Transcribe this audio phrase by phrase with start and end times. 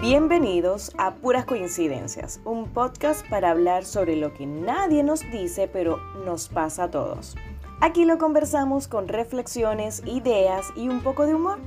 [0.00, 5.98] Bienvenidos a Puras Coincidencias, un podcast para hablar sobre lo que nadie nos dice pero
[6.24, 7.34] nos pasa a todos.
[7.80, 11.58] Aquí lo conversamos con reflexiones, ideas y un poco de humor.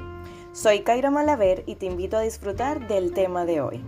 [0.53, 3.83] Soy Kaira Malaver y te invito a disfrutar del tema de hoy.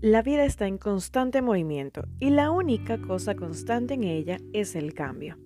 [0.00, 4.94] La vida está en constante movimiento y la única cosa constante en ella es el
[4.94, 5.36] cambio.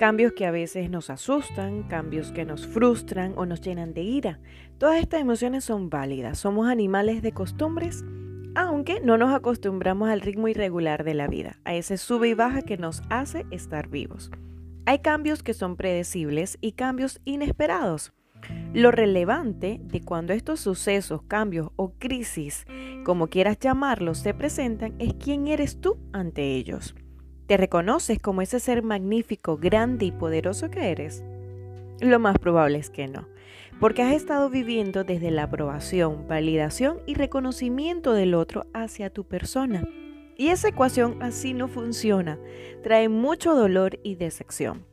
[0.00, 4.40] Cambios que a veces nos asustan, cambios que nos frustran o nos llenan de ira.
[4.78, 6.38] Todas estas emociones son válidas.
[6.38, 8.02] Somos animales de costumbres,
[8.54, 12.62] aunque no nos acostumbramos al ritmo irregular de la vida, a ese sube y baja
[12.62, 14.30] que nos hace estar vivos.
[14.86, 18.14] Hay cambios que son predecibles y cambios inesperados.
[18.72, 22.64] Lo relevante de cuando estos sucesos, cambios o crisis,
[23.04, 26.94] como quieras llamarlos, se presentan es quién eres tú ante ellos.
[27.50, 31.24] ¿Te reconoces como ese ser magnífico, grande y poderoso que eres?
[32.00, 33.26] Lo más probable es que no,
[33.80, 39.82] porque has estado viviendo desde la aprobación, validación y reconocimiento del otro hacia tu persona.
[40.36, 42.38] Y esa ecuación así no funciona,
[42.84, 44.86] trae mucho dolor y decepción.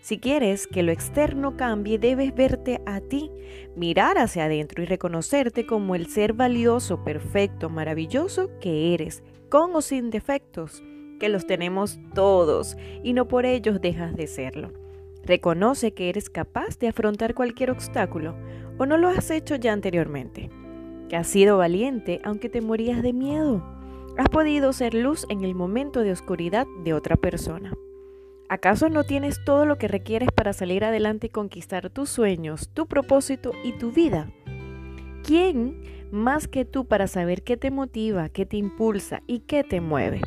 [0.00, 3.32] Si quieres que lo externo cambie, debes verte a ti,
[3.74, 9.82] mirar hacia adentro y reconocerte como el ser valioso, perfecto, maravilloso que eres, con o
[9.82, 10.84] sin defectos
[11.18, 14.72] que los tenemos todos y no por ellos dejas de serlo.
[15.24, 18.36] Reconoce que eres capaz de afrontar cualquier obstáculo
[18.78, 20.50] o no lo has hecho ya anteriormente.
[21.08, 23.64] Que has sido valiente aunque te morías de miedo.
[24.16, 27.74] Has podido ser luz en el momento de oscuridad de otra persona.
[28.48, 32.86] ¿Acaso no tienes todo lo que requieres para salir adelante y conquistar tus sueños, tu
[32.86, 34.30] propósito y tu vida?
[35.24, 39.80] ¿Quién más que tú para saber qué te motiva, qué te impulsa y qué te
[39.80, 40.20] mueve?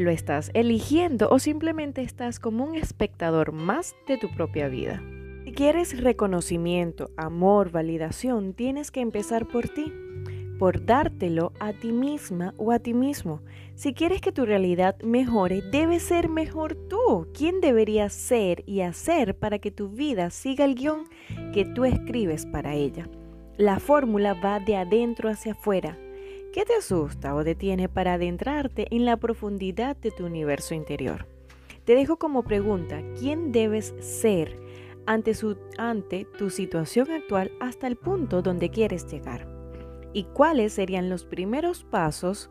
[0.00, 5.02] ¿Lo estás eligiendo o simplemente estás como un espectador más de tu propia vida?
[5.44, 9.92] Si quieres reconocimiento, amor, validación, tienes que empezar por ti,
[10.58, 13.42] por dártelo a ti misma o a ti mismo.
[13.74, 17.28] Si quieres que tu realidad mejore, debes ser mejor tú.
[17.34, 21.04] ¿Quién deberías ser y hacer para que tu vida siga el guion
[21.52, 23.06] que tú escribes para ella?
[23.58, 25.98] La fórmula va de adentro hacia afuera
[26.52, 31.28] ¿Qué te asusta o detiene para adentrarte en la profundidad de tu universo interior?
[31.84, 34.58] Te dejo como pregunta, ¿quién debes ser
[35.06, 35.32] ante,
[35.78, 39.46] ante tu situación actual hasta el punto donde quieres llegar?
[40.12, 42.50] ¿Y cuáles serían los primeros pasos?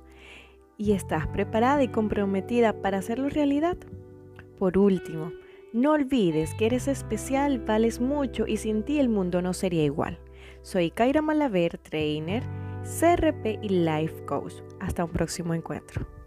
[0.78, 3.78] ¿Y estás preparada y comprometida para hacerlo realidad?
[4.58, 5.34] Por último,
[5.74, 10.20] no olvides que eres especial, vales mucho y sin ti el mundo no sería igual.
[10.62, 12.44] Soy Kaira Malaver, trainer
[12.84, 14.56] CRP y Life Coach.
[14.80, 16.08] Hasta un próximo encuentro.